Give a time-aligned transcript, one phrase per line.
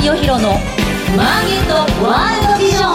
[0.00, 0.52] 清弘の
[1.14, 2.94] マーケットワールドビジョン。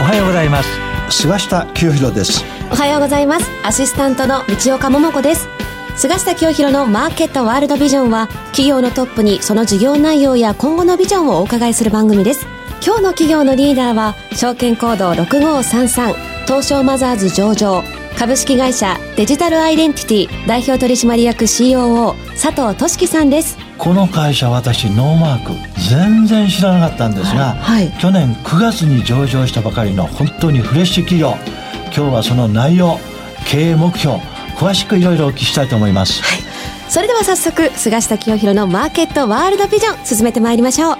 [0.00, 0.68] おはようございます。
[1.10, 2.42] 菅下清弘です
[2.72, 3.50] おはようございます。
[3.64, 5.46] アシスタントの道岡桃子です。
[5.96, 12.46] 菅下清弘のマーケットワールドビジョンは企業のトップにその事業内容や今後のビジョンをお伺いする番組です。
[12.82, 16.14] 今日の企業のリーダーは証券コード6533
[16.46, 17.84] 東証マザーズ上場
[18.18, 23.56] 株式会社デジタルアイデンティティ代表取締役 COO 佐藤俊樹さんです。
[23.78, 25.52] この会社私ノーマーク。
[25.88, 31.34] 全然知らなかったんですが、はい、去年9月に上場したばかりの本当にフレッシュ企業。
[31.86, 32.98] 今日はその内容
[33.46, 34.16] 経営目標
[34.56, 36.40] 詳しくいろいろお聞きしたいと思います、はい、
[36.88, 40.96] それでは早速菅下清弘のマーケットワールドビジョン進めてまいりましょう。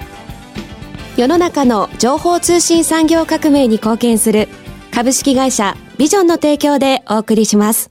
[1.17, 4.49] 世の中の情報通信産業革命に貢献する
[4.93, 7.91] 株式会社ビジョンの提供でお送りします。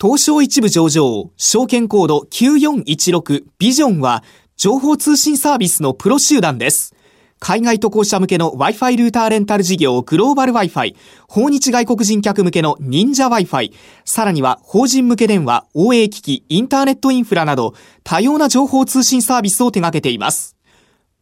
[0.00, 4.24] 東証一部上場、証券コード9416ビジョンは、
[4.56, 6.94] 情報通信サービスのプロ集団です。
[7.40, 10.96] 海外渡航者向けの Wi-Fi ルーターレンタル事業グローバル Wi-Fi、
[11.28, 13.74] 訪日外国人客向けの忍者 Wi-Fi、
[14.06, 20.51] さらには法人向け電話、OA 機器、インターネットインフラなど多様な情報通信サービスを手掛けています。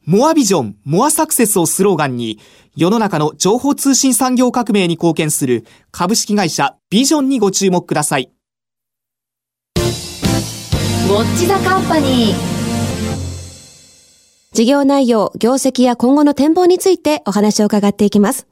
[0.07, 2.39] モアビジョン、モアサクセスをスローガンに、
[2.75, 8.31] 世の中の情報通信産業革命に貢献する株式会社ビジョンにご注目ください。
[9.77, 12.51] ウォッチザカンパニー。
[14.53, 18.47] 事業内容、業績や今後の展望についてお話を伺っていきます。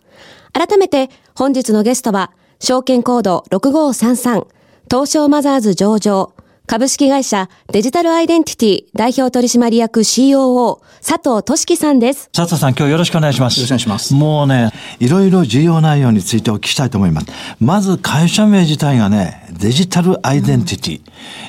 [0.53, 4.47] 改めて本日のゲストは、証券コード6533、
[4.91, 6.35] 東証マザーズ上場、
[6.69, 12.29] 株式会社デジタルアイデンティティ代表取締役 COO 佐藤俊樹さんです。
[12.31, 13.59] 佐藤さん、今日よろしくお願いします。
[13.59, 14.13] よろしくお願いします。
[14.13, 17.29] もうね、いろいろ重要内容についてお聞きしたいと思います。
[17.59, 21.01] まず会社名自体がね、デジタルアイデンティティ。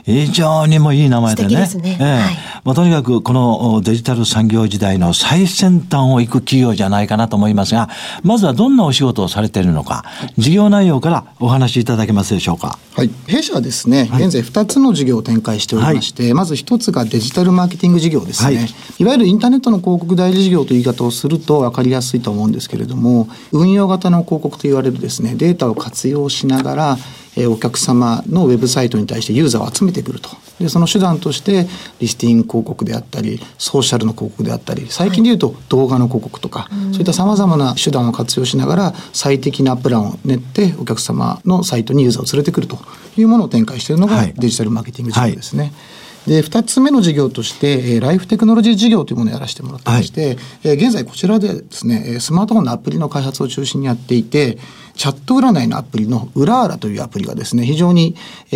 [0.07, 1.55] うん、非常にもいい名前でね。
[1.55, 1.97] ですね。
[1.99, 7.89] ええはい、まあ、とにかくこのデジタル産業時代の最先端を行く企業じゃないかなと思いますが、
[8.23, 10.05] まずはどんなお仕事をされているのか、
[10.37, 12.79] 事業内容からお話しいただけますでしょうか。
[12.93, 13.09] はい。
[13.27, 18.67] 弊社はですね、現在2つの事業を展開しておりまして、はい、まず1つがデジタルマーケティング事業ですね、はい。
[18.99, 26.97] いわゆるインターネットの広告代理事業という言い方をすると分かりやすいと思うんですけれども、運用型の広告と言われるですね、データを活用しながら、
[27.35, 30.29] えお客様のウェブサイトに対してユーザーを集めてくると。
[30.59, 31.67] でその手段として
[31.99, 42.77] リスティング広告であったりソーシャルの広告であったり最近でいうと動画の広告とか、はい、そういったさまざまな手段を活用しながら最適なプランを練ってお客様のサイトにユーザーを連れてくると。
[43.17, 45.63] いうものを展開しているのがデジタルマーケティング事業ですね。
[45.63, 45.71] はい。
[46.27, 54.57] で2つ目の事業として、えー、ライフテクノロジー事業というものをやらせてもらってまして、はい、えー、現在こちらでですねスマートフォンのアプリの開発を中心にやっていて
[54.99, 58.15] チャット占いのアプリのウラーラというアプリがですね、非常に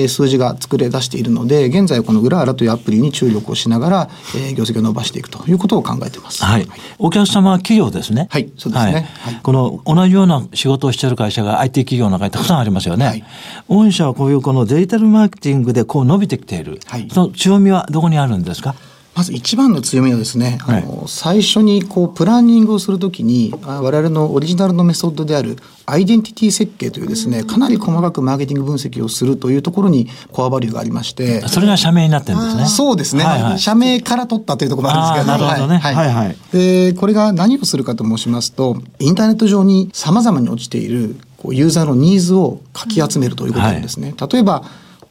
[0.10, 6.44] 数字が作れ出しているので、現在このウラーラというアプリに注力をしながら、え業績を伸ばしていくということを考えています。
[6.44, 6.68] はい。
[7.00, 8.28] お客様は企業ですね。
[8.30, 9.08] はい、そうですね。
[9.22, 13.06] はい、この同じような仕事をしている会社が IT 企業の中にたくさんありますよね。
[13.06, 13.24] はい、
[13.70, 16.82] 御社はこういうこのデジタルマーケティングでこう伸びてきている。
[16.88, 18.76] はい、その強みはどこにあるんですか？
[19.16, 31.48] まず一番の強みはですね、はい、あの最初にこうプランニングをするときに我々のオリジナルのメソッドであるアイデンティティ設計というですねかなり細かくマーケティング分析をするというところにコアバリューがありまして。
[31.48, 32.66] それが社名になってるんですね。
[32.66, 36.38] そうですね、はいはい、社名から取ったというところもあるんですけどなるほどね、はい、はいはい。
[36.52, 44.64] でこれが何をするかと申しますとインターネット上にさまざまに落ちているこうユーザーのニーズをかき集めるということなんですね、はい、例えば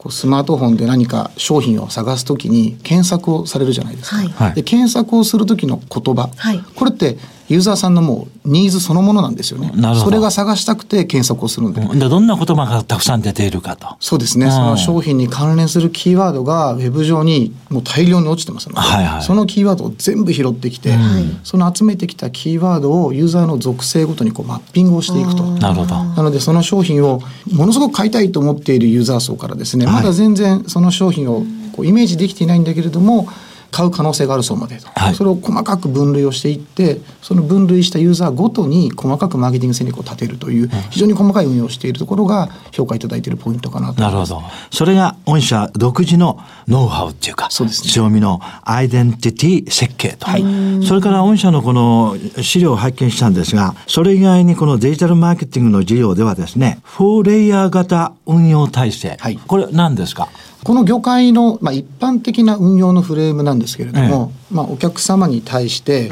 [0.03, 4.17] こうスマートフォンで何か商品を探すときに検索をされるじゃないですか。
[4.17, 7.17] はい、で検索をする時の言葉、はい、これって
[7.53, 9.71] ユーザーさんのもうニーズそのものなんですよね。
[10.03, 11.81] それが探したくて検索をするんで。
[11.81, 13.95] でどんな言葉がたくさん出ているかと。
[13.99, 14.49] そうですね。
[14.49, 25.43] その商品に関連するキーワードがウェブ上にもう大量に落ちてますので、はいはい、そのキーワードを全部拾ってきて、うん、その集めてきたキーワードをユーザーの属性ごとにこうマッピングをしていくと。
[25.43, 25.95] なるほど。
[25.95, 27.21] なのでその商品を
[27.51, 33.27] ものすごく買いたいと思っているユーザー層からですね、まだ全然その商品をこうイメージできていないんだけれども、
[33.73, 44.01] 買う可能性がある層までと、はい、それを細かく分類をしていってその分類したユーザーごとに細かくマーケティング戦略を立てるという非常に細かい運用をしているところが評価いただいているポイントかなと。
[44.01, 44.43] なるほど。
[44.71, 60.29] それが御社独自のノウハウっていうかそうです、ね、強みのアイデンティティ設計と、はい、それから御社のこの資料を拝見したんですがそれ以外にこのデジタルマーケティングの事業ではですね4レイヤー型運用体制、はい、これ何ですか？
[60.63, 66.09] この業界の、まあ、一般的な運用のフレームなんですけれども、ええ、まあ、お客様に対して、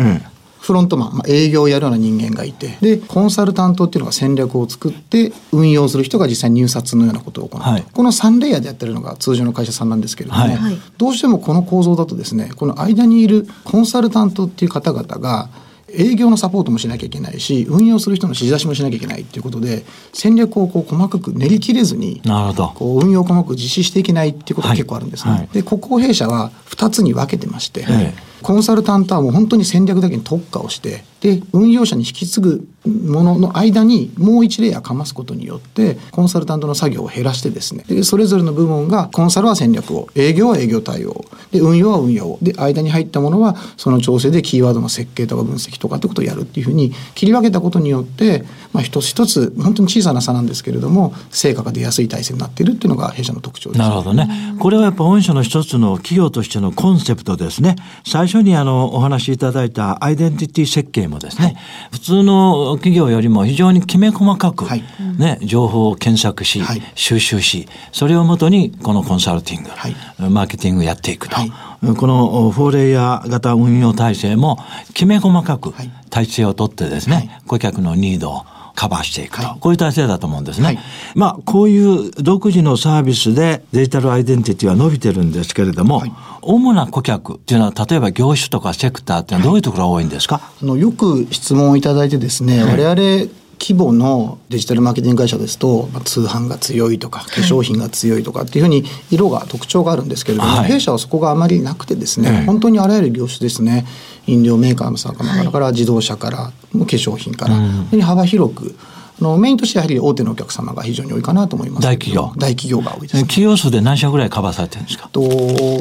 [0.60, 7.68] フロントマン、まあ、営業をやるような人間がいて、で、コンサルタントっていうのが戦略を作って、運用する人が実際に入札のようなことを行うと。
[7.68, 7.86] はい。
[7.94, 10.56] この3レイヤーでやってるのが通常の会社さんなんですけれども、はい。
[10.56, 10.78] はい。
[10.98, 15.50] どうしてもこの構造だとですね、この間にいるコンサルタントっていう方々が、
[15.94, 19.84] 営業のサポートもしなきゃいけないし、運用する人の指示出しもしなきゃいけないっていうことで、
[20.14, 22.72] 戦略をこう細かく練り切れずに、なるほど。
[22.76, 25.32] こう運用を細かく実施していけないっていうことが結構あるんですね。
[25.32, 53.80] はいはいで、国交弊社は2つに分けてまして、えコンサルタントはもう本当に戦略だけに特化をして、で、運用者に引き継ぐものの間にもう一レイヤーかますことによって、コンサルタントの作業を減らしてですね、で、それぞれの部門が、コンサルは戦略を、営業は営業対応、で、運用は運用、で、間に入ったものは、その調整でキーワードの設計とか分析とかってことをやるっていうふうに切り分けたことによって、まあ、一つ一つ、本当に小さな差なんですけれども、成果が出やすい体制になっているっていうのが弊社の特徴です。
[53.80, 54.56] なるほどね。
[54.58, 57.76] これはやっぱ御社の一つの企業としてのコンセプトですね。
[58.08, 61.56] 最初にあのお話しいただいたアイデンティティ設計もですね、
[61.92, 64.84] 普通の企業よりも非常にきめ細かく、はい。
[65.20, 66.82] ね、情報を検索し、はい。
[66.96, 69.96] 収集し、それをもとにこのコンサルティング、はい。
[70.18, 71.36] マーケティングやっていくと。
[71.36, 71.52] はい。
[71.96, 74.58] このフォーレイヤー型運用体制も
[74.94, 75.92] きめ細かくはい。
[76.10, 77.30] 体制をとってですね、はい。
[77.46, 78.46] 顧客のニードを
[78.76, 79.60] カバーしていくと、はい。
[79.60, 80.66] こういう体制だと思うんですね。
[80.66, 80.80] はい。
[81.16, 86.14] まあ、こういう独自のサービスでデジタルアイデンティティは伸びてるんですけれども、はい。
[86.42, 93.32] 主な顧客っていうのは、例えば業種とかセクターっていうのはどういうところが多いんですか、あのよく質問をいただいてですね、我々
[93.62, 100.72] 規模のデジタルマーケティング会社ですと、まあ、通販が強いとか化粧品が強いとかっていうふうに色が特徴があるんですけれども、はい。
[100.72, 103.86] 弊社はそこがあまりなくてですね、ええ本当にあらゆる業種ですね
[104.28, 108.76] 飲料メーカーの魚からから自動車から化粧品から、本当に幅広く
[109.22, 112.34] あのメインとしてやはり大手のお客様が非常に多いかなと思います大企業。
[112.38, 113.22] 大企業が多いです、ね。
[113.24, 115.10] 企業数で何社ぐらいカバーされてるんですか？
[115.10, 115.22] と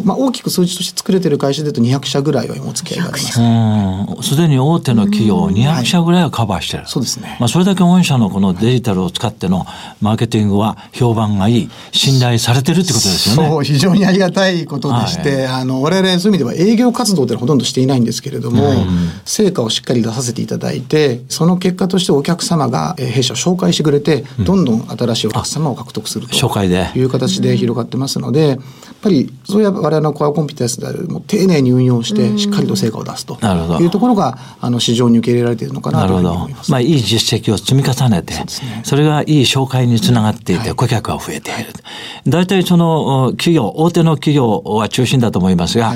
[0.05, 3.41] まあ、大きく数字として作れてる会社でいうと200社ぐらいはお付き合いがあります。
[3.41, 4.23] うん。
[4.23, 6.85] すでに大手の企業200社ぐらいはカバーしてる。
[6.87, 7.37] そうですね。
[7.41, 9.65] まあ、それだけ御社のこのデジタルを使っての
[10.01, 13.49] マーケティングは評判がいい、信頼されてるってことですよね。
[13.49, 18.85] そう、非常にありがたいことでして、あの、我々そういう意味では営業活動ってほとんどしていないんですけれども、
[19.25, 26.35] 成果をしっかり出させていただいて、その結果としてお客様がえー弊社を紹介してくれて、どんどん新しいお客様を獲得すると。
[26.35, 26.91] 紹介で。
[26.95, 28.59] いう形で広がってますので、やっ
[29.03, 33.39] ぱり、そういう我々のコアコンピテンスである、もう丁寧に運用して、しっかりと成果を出すと。
[33.41, 33.81] なるほど。
[33.81, 36.65] いうところが、あの、市場に受け入れられているのかななるほどというふうに思いま。
[36.65, 36.71] す。
[36.71, 38.35] まあ、いい実績を積み重ねて、
[38.85, 40.75] そ,、れがいい紹介につながっていて、はい。
[40.75, 41.73] 顧客が増えている。
[42.27, 45.95] 大体そのお企業、大手の企業は中心だと思いますが、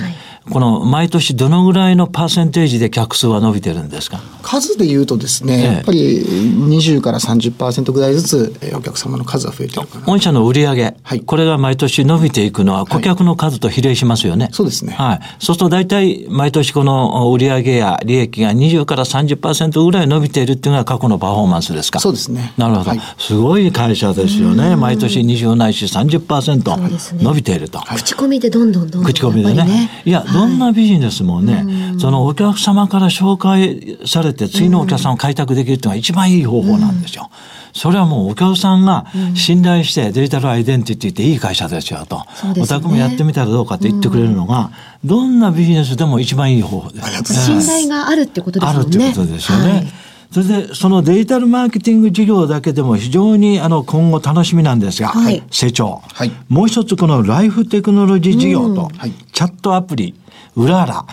[0.51, 4.21] この毎年どのぐらいのパーセンテージで客数は伸びてるんですか？
[4.43, 5.65] 数で言うとですね、ええ。
[5.77, 10.07] やっぱり20から30%ぐらいずつえーお客様の数は増えてるかな。
[10.07, 11.21] 御社の売上、はい。
[11.21, 14.51] これが毎年伸びていくのは顧客の数と比例しますよね。
[14.53, 14.93] そうですね。
[14.93, 15.21] はい。
[15.39, 22.01] そうすると大体毎年この売上や利益が20から30%ぐらい伸びているっていうのが過去のパフォーマンスですか？
[22.01, 22.53] そうですね。
[22.59, 22.91] なるほど。
[22.91, 23.01] はい。
[23.19, 24.77] すごい会社ですよね。
[24.77, 26.77] 毎年20ないしそうです30%
[27.17, 27.23] ね。
[27.25, 27.81] 伸びていると。
[27.81, 29.91] 口コミでどんどんどんどん口コミでね。
[30.05, 31.65] いや、どんなビジネスもね、
[31.99, 37.31] そのお客様から紹介されて次のお客さんを開拓できるっていうのが一番いい方法なんですよ。
[37.73, 42.23] それはもうお客さんが信頼してデジタルアイデンティティっていい会社ですよと。
[42.61, 44.71] お宅もやってみたらどうかって言ってくれるのが、
[45.05, 47.35] どんなビジネスでも一番いい方法です。
[47.35, 49.07] 信頼があるってことですあもんね。
[49.07, 49.73] るってことですよね。
[49.73, 49.93] はい
[50.31, 60.15] それで、そのデジタルマーケティング事業だけでも非常にあの今後楽しみなんですが、はい成長、はいもう一つこのライフテクノロジー事業と、はいチャットアプリ、
[60.57, 61.05] うらら。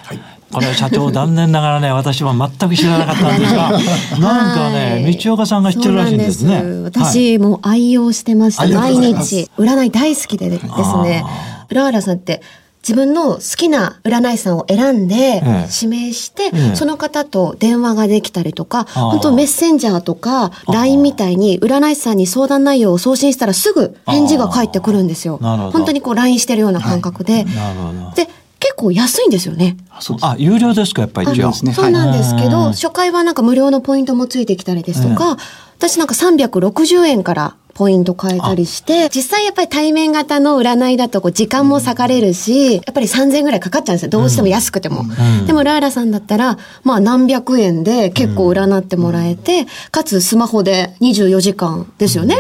[0.52, 3.72] これ社長残念ながらね、私は全く知らなかったんですが、
[4.20, 6.62] なんかね、はい道岡さんが知ってるらしいんですね。
[6.84, 8.64] 私も愛用してました。
[8.64, 9.50] ありがとう毎ございます日。
[9.58, 11.24] 占い大好きでですね。
[11.70, 12.42] 浦原さんって
[12.82, 15.68] 自分の好きな占い師さんを選んでええ。
[15.84, 25.38] 指名して、ええその方と電話ができたりとか、本当メッセンジャーとか LINE みたいに占い師さんに相談内容を送信したらすぐ返事が返ってくるんですよ。
[25.38, 27.44] 本当にこう LINE してるような感覚で。
[27.44, 28.16] なるほど。
[28.16, 28.28] で、
[28.60, 29.78] 結構安いんですよね。
[30.22, 31.48] あ、有料ですか、やっぱり一応。
[31.48, 31.74] あですね。
[31.74, 32.74] そうなんですけど、はい。
[32.74, 35.38] 初回はなんか無料のポイントもついてきたりですとか、
[35.78, 44.10] 私なんか360円からポイント変えたりして、実際やっぱり対面型の占いだとこう時間も割かれるし、やっぱり3000円ぐらいかかっちゃうんですよ。
[44.10, 45.04] どうしても安くても。
[45.48, 52.38] でもラーラさんだったら、まあ何百円で結構占ってもらえて、かつスマホで24時間ですよね。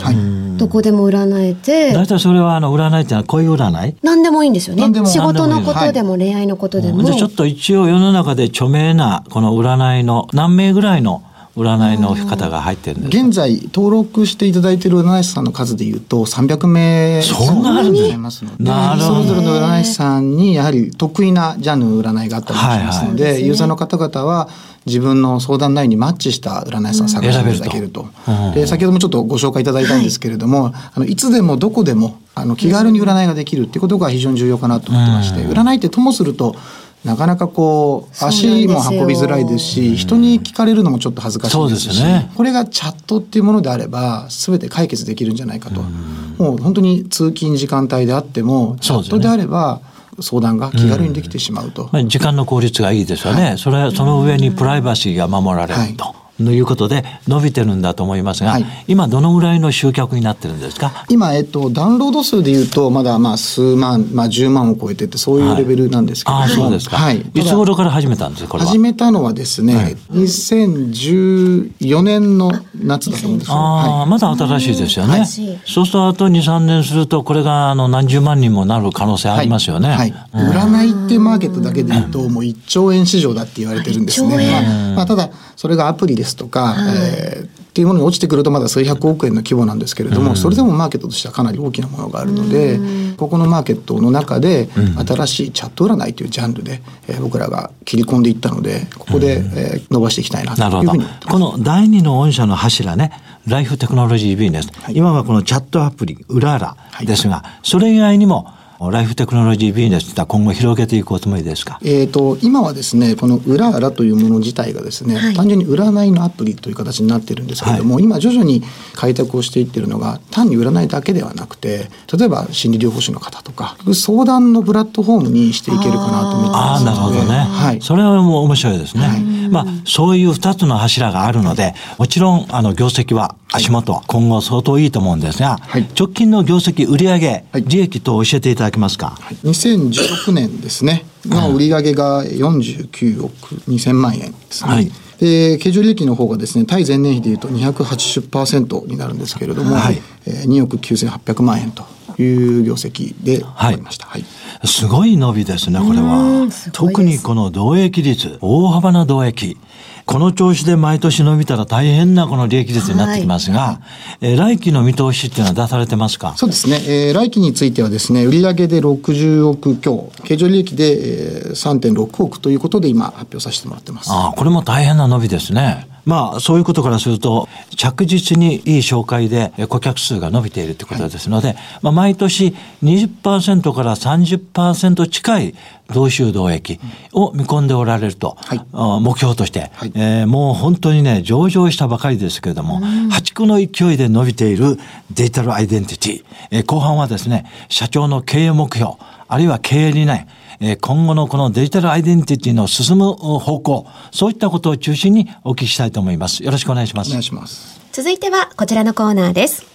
[0.59, 1.91] どこでも占えて。
[1.91, 7.03] 大体それはあの占いってのは恋占い何でもいいんですよね仕事のことでも恋愛のことでも。
[7.03, 11.23] じゃあちょっと一応世の中で著名なこの占いの何名ぐらいの
[11.55, 18.13] 占いの方が入ってるんですか現在登録していただいている占い師さんの数でいうと300名そんなあるんです。
[18.13, 18.65] いますので
[19.03, 24.49] それぞれの占い師さんにやはり得意なジャンルの占いがあったりしますので、はいユーザーの方々は
[24.85, 28.07] 自分の相談内容にマッチした占い師さんを探していただけると。
[28.27, 28.53] うん。
[28.53, 36.55] で先ほどもちょっとご紹介いただいたんですけれども、あのいつでもどこでもあの気軽に占いができるっていうことが非常に重要かなと思ってまして、占いってともすると
[37.03, 42.31] なかなかこう足も運びづらいですし人に聞かれるのもちょっと恥ずかしいですしそうですね。
[42.35, 49.81] これがチャットっていうものであれば全て解決できるんじゃないかと、もう本当に通勤時間帯であってもチャットであれば
[50.19, 51.89] 相談が気軽にできてしまうと。
[51.91, 53.55] まあ時間の効率がいいですよね。
[53.57, 56.20] それはその上にプライバシーが守られると。
[56.45, 58.65] ということで伸びてるんだと思いますが、はい。
[58.87, 61.05] 今どのぐらいの集客になってるんですか？
[61.09, 66.39] 今、えっと、ダウンロード数でいうとまだまあ数万、まあ、10万を超えててそういうレベルなんですけれど。
[66.39, 73.55] も、ああそうですか、はい、いつ頃から始めたんですかこ始めたのはですね、2014年の夏だと思うんですよ。
[73.55, 75.19] ああ、まだ新しいですよね。
[75.19, 75.25] はい。
[75.25, 79.89] そうするとあと2、3年するとこれがあの何十万人もなる可能性ありますよね。
[79.89, 84.27] はい、占いってマーケットだけで言うと、もう1兆円市場だって言われてるんですね。
[84.27, 84.51] 1兆円。
[84.95, 92.77] まあまあ、ただそれがアプリですとか、えーっていうものに落ちてくるとまだ数百億円の規模なんですけれども、それでもマーケットとしてはかなり大きなものがあるので、
[93.15, 94.67] ここのマーケットの中で
[95.07, 103.13] 新しいチャット占いというジャンルで、えー僕らが切り込んでいったのでここで、えー伸ばしていきたいなというふうにこの第二の御社の柱ね、
[103.47, 104.67] ライフテクノロジービジネス。
[104.89, 108.47] 今はこのチャットアプリ、ウラーラですが、それ以外にも、
[108.89, 111.79] ライフテクノロジービジネスってのは今後広げていくおつもりですか？
[111.83, 118.63] えー、と今はですねこのウラーラというもの自体がですね、単純に占いのアプリという形になってるんですけれども、今徐々に
[118.95, 127.37] 開拓をしていってるのが単に占いだけではなくて例えば心理療法士の方とか相談のプラットフォームにしていけるかなと思ってああ、ますなるほどね。
[127.39, 127.81] はい。
[127.81, 129.41] それはもう面白いですね。
[129.51, 135.89] まあ、そういう二つの柱があるので、もちろん、あの、業績は足元、今後相当いいと思うんですが、はい。
[135.97, 137.63] 直近の業績、売上、はい。
[137.63, 144.69] 利益と教えていただけますか？2016年ですねの売上が49億2000万円ですね。
[144.69, 151.85] はいで経常利益の方がですね対前年比でいうと280%になるんですけれども、はいえー2億9800万円と
[152.21, 154.07] いう業績で終わりました。
[154.07, 154.25] はい
[154.63, 156.47] すごい伸びですね、これは。
[156.71, 159.57] 特にこの同益率、大幅な同益。
[160.05, 163.81] この調子で毎年伸びたら大変なこの利益率になってきますが、
[164.19, 166.35] えー来期の見通しっていうのは出されてますか？
[166.37, 174.11] そうですね、えー来期についてはですね、売上で60億強、経常利益で、えー3.6億ということで今発表させてもらってます。
[174.11, 175.87] ああ、これも大変な伸びですね。
[176.05, 185.55] まあ、そういうことからすると、着実にいい紹介でえ顧客数が伸びているということですので、まあ、毎年20%から30%近い
[185.91, 186.79] 同収同益
[187.13, 192.79] を見込んでおられると、はいあ目標として、はいえーもう本当にね、上場したばかりですけれども、
[193.09, 194.77] 破竹の勢いで伸びている
[195.11, 198.93] デジタルアイデンティティ、えー後半はですね、社長の経営目標、
[199.27, 200.27] あるいは経営理念、
[200.59, 206.43] えー今後のこのデジタルアイデンティティの進む方向、そういったことを中心にお聞きしたいと思います。
[206.43, 207.09] よろしくお願いします。
[207.09, 207.79] お願いします。
[207.91, 209.65] 続いてはこちらのコーナーです。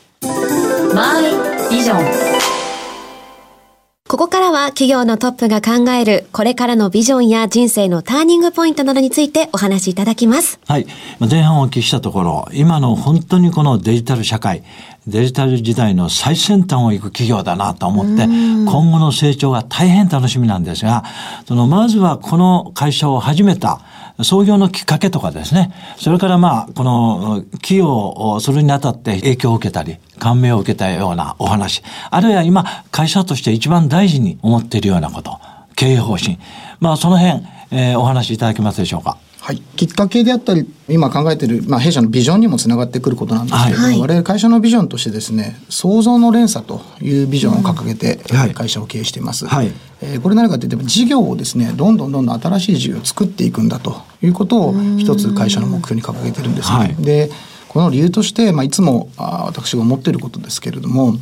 [0.94, 2.65] マイビジョン
[4.08, 10.60] ここからは企業のトップが考えるこれからのビジョンや人生のターニングポイントなどについてお話しいただきます。
[10.68, 10.86] はい。
[11.28, 14.62] 前半お聞きしたところ、今の本当にこのデジタル社会、
[15.08, 21.02] デジタル時代の最先端を行く企業だなと思って、今後の成長が大変楽しみなんですが、
[21.48, 23.80] そのまずはこの会社を始めた
[24.22, 35.38] 創業のきっかけとかですね、それからまあ、この企業をするにあたって影響を受けたり、感銘を受けたようなお話、あるいは今、会社として一番大事に思っているようなこと、
[35.74, 36.38] 経営方針、
[36.80, 39.18] まあその辺、えーお話しいただけますでしょうか。
[39.46, 44.00] はい、きっかけであったり今考えている、まあ、弊社のビジョンにもつながってくることなんですけれども、はい。
[44.00, 48.54] 我々会社のビジョンとしてですね創造の連鎖というビジョンを掲げて、はい。
[48.54, 49.70] 会社を経営しています、はい。
[50.02, 56.96] えーこれ何かというと事業をですねどんどんどんどん新しい事業を作っていくんだということを一つ会社の目標に掲げてるんですね、はい。
[56.96, 57.30] で
[57.68, 61.14] この理由として、まあ、いつもあー私が思っていることですけれども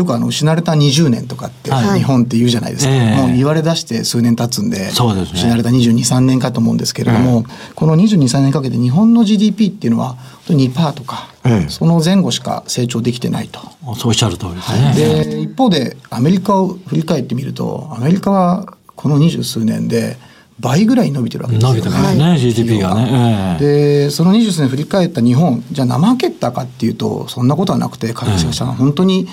[0.00, 2.00] よくあの失われた20年とかってはい。
[2.00, 3.16] 日本って言うじゃないですか、ええ。
[3.16, 5.38] もう言われ出して数年経つんでそうですね。
[5.38, 11.68] 失われた22、3年かと思うんですけれども、この22、3年かけて日本の GDP っていうのは本当に2%とか、ええ。
[11.68, 13.60] その前後しか成長できてないと。
[13.96, 14.94] そうおっしゃる通りですね。
[14.94, 20.16] で一方でアメリカを振り返ってみるとアメリカはこの二十数年で
[20.60, 21.70] 倍ぐらい伸びてるわけですよ。
[21.70, 23.58] 伸びてますね、GDP がね。
[23.60, 24.04] ええ。
[24.06, 29.28] でその20数年振り返った日本じゃあ怠けたかっていうとそんなことはなくて会社さん本当に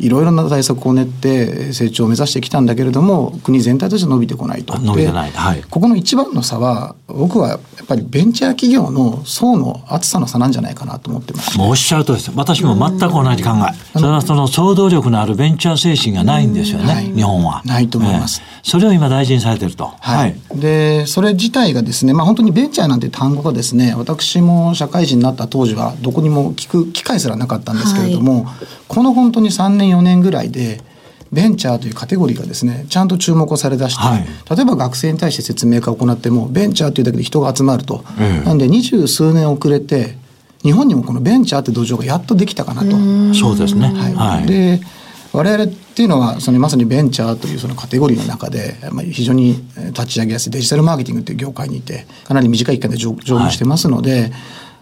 [0.00, 4.78] いろいろな対策を練って成長を目指してきたんだけれども国全体として伸びてこないと。
[4.78, 11.58] 伸びてない、はい、ここの一番の差は僕はやっぱりベンチャー企業の層の厚さの差なんじゃないかなと思ってます。
[11.58, 13.98] もうおっしゃるとです私も全く同じ考え。
[13.98, 17.62] それはその想像力のあるベンチャー精神がないんですよね、はい、日本は。
[17.64, 19.92] ないと思います、えー、それを今大事にされてると。
[20.00, 20.34] はい。
[20.54, 30.80] で、それ自体がですね、まあ本当にベンチャーなんて単語がですね、私も社会人になった当時はどこにも聞く機会すらなかったんですけれども、はい、この本当に3年4年ぐらいで、
[31.32, 40.16] ベンチャーというカテゴリーがですねちゃんと注目をされだして、はい、例えば学生に対して説明会を行ってもベンチャーというだけで人が集まると、うん、なんで二十数年遅れて
[40.62, 43.34] 日本にもこのベンチャーって土壌がやっとできたかなと。
[43.34, 44.80] そうですね、はい、はい、で
[45.32, 54.32] 我々っていうのはそのまさにベンチャーというそのカテゴリーの中で、まあ、非常に立ち上げやすいデジタルマーケティングという業界にいてかなり短い期間で上場してますので、はい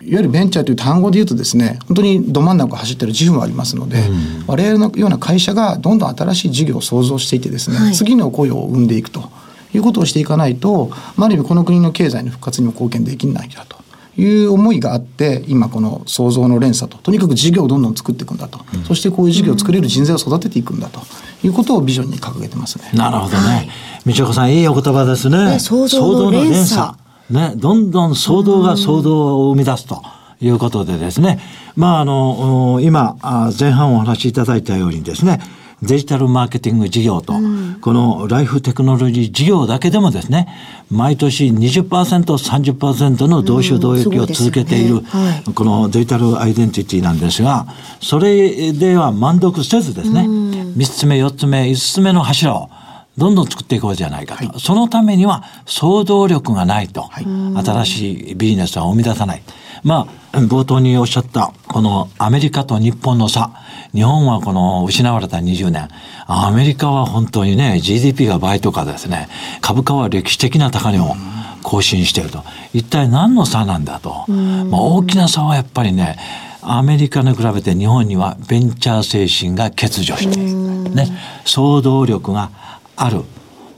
[0.02, 9.30] いわゆるベンチャーという単語で言うとですね本当にど真ん中を走ってる自負もありますので、うん、我々のような会社がどんどん新しい事業を創造していてですね、はい、次の雇用を生んでいくと
[9.74, 13.76] いうことをしていかないと、まあ、ある意味この国の経済の復活にも貢献できないんだと
[14.20, 21.00] いう思いがあって今この創造の連鎖ととにかく事業をどんどん作っていくんだと、うん、そしてこういう事業を作れる人材を育てていくんだと
[21.44, 22.90] いうことをビジョンに掲げてますね。
[22.94, 23.68] なるほどね。
[24.04, 25.58] 道岡さんいいお言葉ですね。
[25.60, 26.94] 創造の連鎖。
[27.30, 30.02] ね、どんどん騒動が騒動を生み出すと。
[30.40, 31.40] いうことでですね、
[31.74, 33.16] まあ、あの、今、
[33.58, 35.40] 前半お話しいただいたようにですね、
[35.82, 40.48] デジタルマーケティング事業と、うん、このライフテクノロジー事業だけでもですね、
[40.90, 45.08] 毎年20%、30%の同種同益を続けている、うんね。
[45.08, 47.66] はい、このデジタルアイデンティティなんですが、
[48.00, 52.70] それでは満足せずですね、うん、3つ目、4つ目、5つ目の柱を、
[53.18, 54.46] どんどん作っていこうじゃないかと。
[54.46, 57.24] はい、そのためには想像力がないと、はい、
[57.66, 59.42] 新しいビジネスは生み出さない。
[59.82, 63.50] まあ、冒頭におっしゃった、このアメリカと日本の差。
[63.92, 65.88] 日本はこの失われた20年。
[66.26, 69.28] アメリカは本当にね、GDP が倍とかですね、
[69.60, 71.14] 株価は歴史的な高値を
[71.62, 72.44] 更新していると。
[72.72, 74.24] 一体何の差なんだと。
[74.30, 76.18] まあ、大きな差はやっぱりね、
[76.62, 80.94] アメリカに比べて日本にはベンチャー精神が欠如している。
[80.94, 81.08] ね、
[81.44, 82.50] 想像力が
[82.98, 83.24] ある。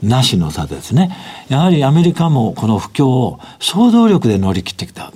[0.01, 1.15] なしの差ですね。
[1.47, 5.11] やはりアメリカもこの不況を想像力で乗り切ってきた。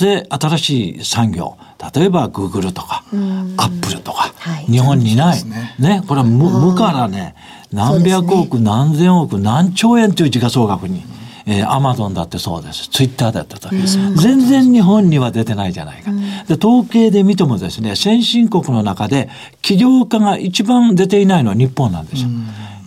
[0.00, 1.56] で、新しい産業、
[1.94, 5.44] 例えばグーグルとか、アップルとか、はい、日本にない。
[5.44, 7.34] ねね、これは無無からね、
[7.70, 11.04] 何百億、ね、何千億、何兆円という時価総額に。
[11.46, 12.88] えー、アマゾンだってそうです。
[12.88, 13.98] ツイッターだってそうです。
[14.16, 16.10] 全然日本には出てないじゃないか。
[16.48, 19.28] で、統計で見てもですね、先進国の中で
[19.60, 22.30] 起業家が一番出ていないのは日本なんですよ。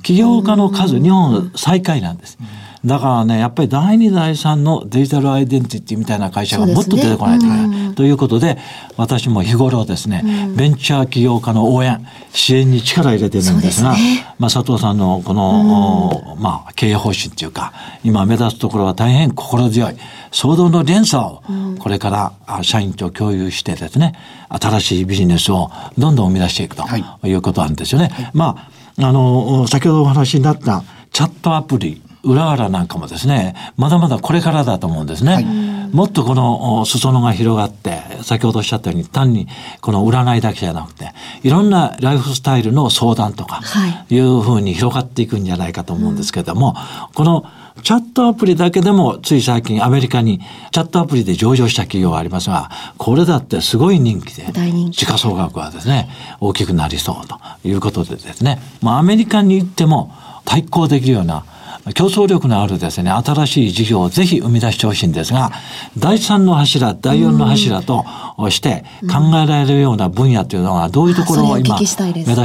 [0.07, 2.37] 起業家の数、日本最下位なんです。
[2.85, 7.67] だからね、やっぱり第2、第3のデジタルアイデンティティみたいな会社がもっと出てこないといけない。
[7.67, 8.57] ねうん、ということで、
[8.95, 17.73] 私も日頃ですね、うん、ベンチャー企業家の応援、支援に力入れてるんですが、すね、まあ佐藤さんのこの、うん、まあ経営方針っていうか、
[18.05, 19.95] 今目指すところは大変心強い。
[20.31, 21.43] 騒動の連鎖を、
[21.79, 22.09] これか
[22.47, 24.13] ら社員と共有してですね、
[24.47, 26.85] 新しいビジネスをどんどん生み出していくと
[27.27, 28.11] いうことなんですよね。
[28.13, 35.33] はい、まあ、あの、先ほどお話になったチャットアプリ、裏腹なんかもですね、まだまだこれからだと思うんですね。
[35.33, 35.45] はい、
[35.91, 39.47] もっとこの裾野が広がって、先ほどおっしゃったように単に
[39.81, 41.11] この占いだけじゃなくて、
[41.43, 43.61] いろんなライフスタイルの相談とか、
[44.09, 44.17] い。
[44.19, 46.75] うふうに広がっていくんじゃないかと思うんですけれども、
[47.13, 47.45] この
[47.83, 50.39] チャットアプリだけでもつい最近アメリカに
[50.71, 54.51] チャットアプリで上場した企業がありますが、これだってすごい人気で、
[54.91, 60.11] 時価総額はですね、大きくなりそうということでですね、まあアメリカに行っても
[60.45, 61.45] 対抗できるような
[61.93, 65.51] 競争力のあるですね、新しい事業をぜひ生み出してほしいんですが、
[65.97, 68.05] 第3の柱、第4の柱と
[68.49, 71.95] して考えられるような分野というのはどういうところを今目指し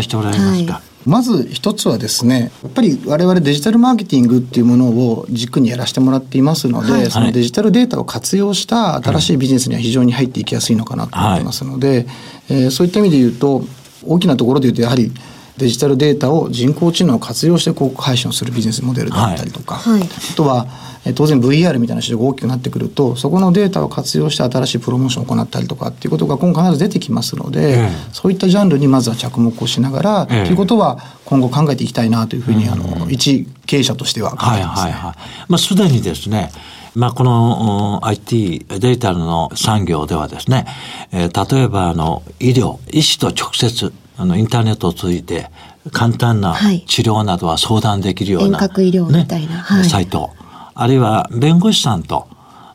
[0.09, 12.07] ておられますか、まず一つはですねやっぱり我々デジタルマーケティングっていうものを軸にやらせてもらっていますので、はい、そのデジタルデータを活用した新しいビジネスには非常に入っていきやすいのかなと思ってますので、はい、
[12.51, 13.65] えー、そういった意味で言うと
[14.07, 15.13] 大きなところで言うとやはり
[15.59, 20.67] デジタルデータを人工知能を活用して広告配信をするビジネスモデルだったりとか、はい、あとは
[21.15, 35.17] 当然 VR みたいな市場が大きくなってくるとそこのデータを活用して新しいプロモーションを行ったりとかっていうことが今後必ず出てきますので、えー、そういったジャンルにまずは着目をしながら、えー、ということは今後考えていきたいなというふうに、あの一経営者としては考えてます、ね、はいはいはい。
[35.49, 36.51] まあ、すでにですね
[36.95, 40.67] まあ、この IT デジタルの産業ではですね、
[41.11, 45.51] えー、例えばあの医療医師と直接あのインターネットを通じて
[45.91, 46.55] 簡単な
[46.87, 50.31] 治療などは相談できるような、遠隔医療みたいな、はい、サイト。
[50.75, 52.29] あるいは弁護士さんと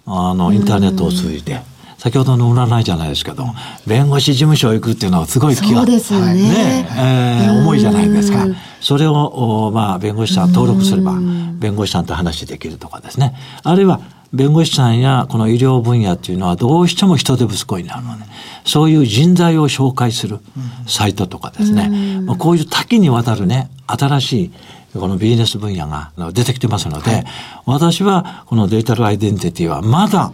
[0.06, 1.62] あのインターネットを通じて。
[1.98, 3.48] 先ほどの占いじゃないですけど、
[3.88, 5.98] 弁護士事務所行くっていうのはすごい気が、ね。
[5.98, 8.46] ねえー重いじゃないですか。
[8.82, 11.14] それを、おまあ、弁護士さん登録すれば、
[11.54, 13.34] 弁護士さんと話できるとかですね。
[13.64, 14.00] あるいは、
[14.34, 18.26] 弁護士さんやこの医療分野っていうのはどうしても人手不足になるので、
[18.66, 20.40] そういう人材を紹介する
[20.88, 24.52] サイトとかですね、まあこういう多岐にわたるね、新しい
[25.00, 27.26] このビジネス分野が出てきてますので、
[27.66, 30.32] 私はこのデータルアイデンティティはまだ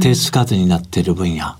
[0.00, 1.54] 手つかずになっている分野、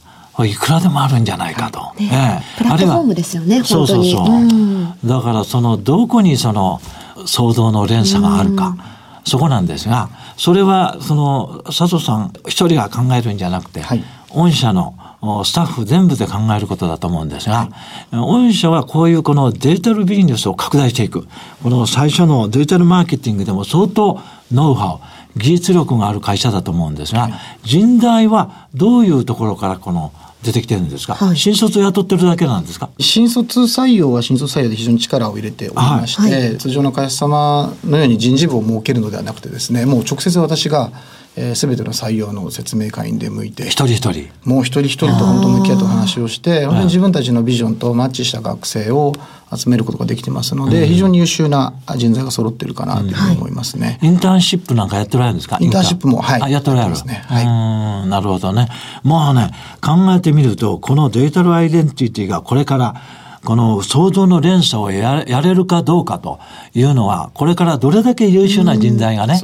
[0.44, 1.80] いくらでもあるんじゃないかと。
[2.00, 2.42] ええ。
[2.58, 4.24] プラットフォームですよねそうそうそう。
[4.24, 6.80] 本当にだからそのどこにその
[7.26, 8.76] 想像の連鎖があるか、
[9.24, 14.04] そこなんですが、それはその佐藤さん一人が考えるんじゃなくて、はい。
[14.30, 17.68] 御社のおスタッフ全部で考えることだと思うんですが、
[18.10, 21.28] 御社はこういうこのデジタルビジネスを拡大していく。
[21.62, 27.30] この最初のデジタルマーケティングでも相当ノウハウ、技術力がある会社だと思うんですが、
[27.62, 31.36] 人材はどういうところからこの出てきてるんですか、はい。
[31.36, 32.90] 新卒を雇ってるだけなんですか？
[32.98, 40.90] 新卒採用は新卒採用で非常に力を入れておりまして、通常の会社様のように人事部を設けるのではなくてですねもう直接私が、
[41.36, 44.30] えー、全ての採用の説明会に出向いて一人一人。
[44.44, 49.12] もう一人一人と本当向き合ってお話をして本当に自分たちのビジョンとマッチした学生を
[49.54, 53.98] 集めることができてますので、非常に優秀な人材が揃ってるかなというふうに思いますね。
[54.02, 57.04] インターンシップなんかやっておられるんですかインターンシップもはいあやっておられる。
[57.04, 58.68] ねはいなるほどね。
[59.02, 62.96] まあね、考えてみると、このデジタルアイデンティティがこれから、
[63.44, 66.38] この想像の連鎖をややれるかどうかと
[66.74, 69.40] いうのは、これからどれだけ優秀な人材がね、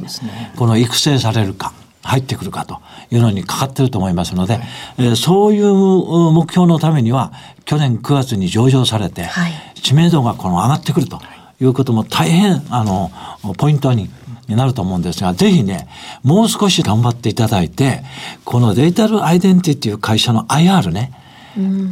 [0.55, 1.73] この育成されるか。
[2.01, 2.79] 入ってくるかと
[3.11, 4.59] いうのにかかってると思いますので、
[4.97, 7.33] えーそういううん目標のためには、
[7.65, 11.19] 去年9月に上場されて、はい知名度がこの上がってくると
[11.61, 11.65] い。
[11.65, 13.11] うことも大変、あの、
[13.57, 14.09] ポイントに
[14.47, 15.87] なると思うんですが、ぜひね、
[16.23, 18.03] もう少し頑張っていただいて、
[18.45, 21.11] このデジタルアイデンティティという会社の IR ね、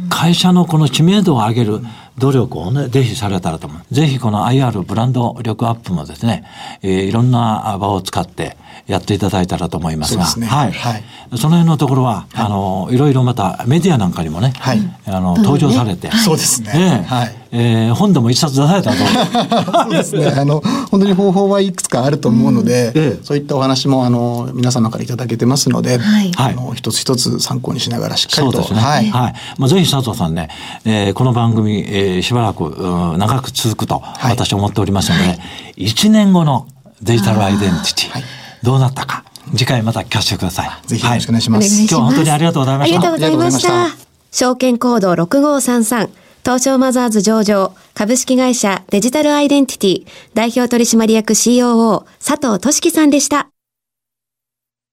[0.08, 1.80] 会社のこの知名度を上げる
[2.18, 3.94] 努力をね、ぜひされたらと思う。
[3.94, 6.44] ぜひこの IR ブランド力アップもですね、
[6.82, 10.46] えーいろんな場を使ってやっていただいたらと思いますが、すね。
[10.46, 10.72] はい。
[10.72, 11.04] はい。
[11.36, 14.80] その辺のところは、あの、いろいろまたメディアなんかにもね、はい。
[15.06, 16.72] あの、登場されて、そうですね。
[16.74, 17.04] ええ。
[17.04, 18.96] はいえー本でも一冊出されたと。
[19.84, 20.26] そうですね。
[20.26, 28.52] あの、本当に方法はいくつかあると思うので、ええそういったお話も、あの、皆様からいただけてますので、はいあの、一つ一つ参考にしながらしっかりと。
[28.52, 28.80] そうですね。
[28.80, 28.88] は。
[28.90, 29.12] はいい。
[29.58, 30.48] まあ、ぜひ佐藤さんね、
[30.84, 35.38] えーこの番組、えーしばらく、うん長く続くと、い私は思っておりますので、
[35.78, 36.66] 1年後の
[37.02, 38.24] デジタルアイデンティティ、はい
[38.62, 40.70] どうなったか、次回また聞かせてください。
[40.86, 41.68] ぜひよろしくお願いしおます。
[41.68, 41.88] 願いします。
[41.88, 43.96] 今日は本当にありがとうございましたありがとうございました。
[44.32, 46.08] 証券コード6533
[46.48, 53.50] 東証マザーズ上場株式会社デジタルアイデンティティ代表取締役 COO 佐藤俊樹さんでした。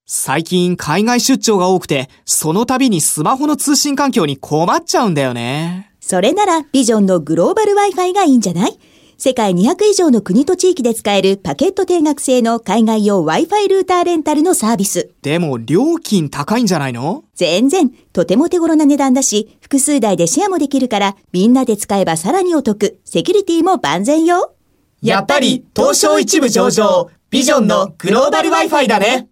[0.06, 5.94] 最近海外出張が多くて、その度にスマホの通信環境に困っちゃうんだよね。
[6.02, 8.78] それならビジョンのグローバル Wi-Fi がいいんじゃない？
[9.18, 15.10] 世界200以上の国と地域で使えるパケット定額制の海外用 Wi-Fi ルーターレンタルのサービス。
[15.22, 17.24] でも料金高いんじゃないの？
[17.34, 23.00] 全然、とても手頃な値段だし、複数台でシェアもできるから、みんなで使えばさらにお得。
[23.06, 24.54] セキュリティも万全よ。
[25.02, 29.30] やっぱり東証一部上場、ビジョンのグローバル Wi-Fi だね。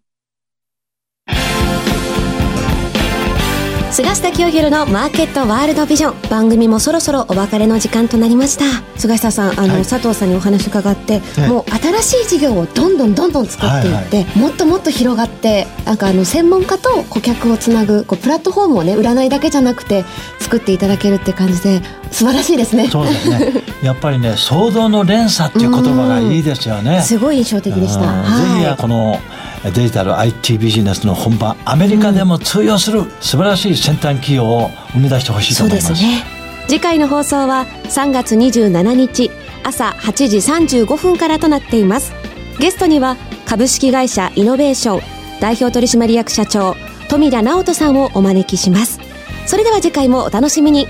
[3.94, 6.30] 菅下清弘のマーケットワールドビジョン。
[6.32, 8.66] 番組もそろそろお別れの時間となりました。
[9.00, 9.84] 菅下さんあの、はい。
[9.84, 11.50] 佐藤さんにお話伺って、はい。
[11.50, 20.06] もう新しい事業をどんどんどんどん作っていって、もっともっと広がってなんかあの専門家と顧客をつなぐこうプラットフォームをね占いだけじゃなくて
[20.40, 22.88] 作っていただけるって感じで素晴らしいですね。
[22.88, 23.64] そうですね。
[23.84, 27.04] やっぱりね、想像の連鎖っていう言葉がいいですよね。
[27.04, 28.02] すごい印象的でした。
[28.02, 28.24] うん。
[28.64, 29.20] ぜひこの
[29.72, 35.90] デジタル IT ビジネスの本場アメリカでも通用する素晴らしい先端企業を生み出してほしいと思います。
[35.90, 36.24] ですね。
[36.68, 39.32] 次回の放送は3月27日
[39.64, 40.38] 朝8時
[40.84, 42.14] 35分からとなっています。
[42.60, 45.02] ゲストには株式会社イノベーション
[45.40, 46.76] 代表取締役社長
[47.10, 49.00] 富田直人さんをお招きします。
[49.46, 50.88] それでは次回もお楽しみに。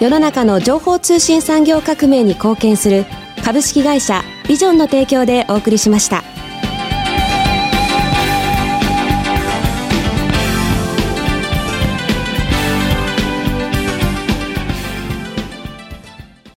[0.00, 3.04] 世の中の情報通信産業革命に貢献する
[3.44, 6.24] 株式会社ビジョンの提供でお送りしました。